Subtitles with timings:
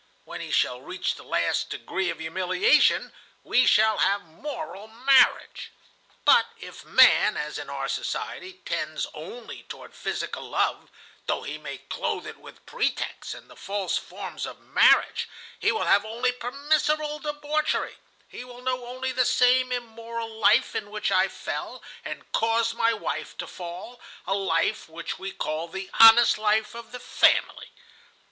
[0.25, 3.13] When he shall reach the last degree of humiliation,
[3.43, 5.69] we shall have moral marriage.
[6.25, 10.89] "But if man, as in our society, tends only toward physical love,
[11.27, 15.29] though he may clothe it with pretexts and the false forms of marriage,
[15.59, 17.97] he will have only permissible debauchery,
[18.27, 22.91] he will know only the same immoral life in which I fell and caused my
[22.91, 27.69] wife to fall, a life which we call the honest life of the family.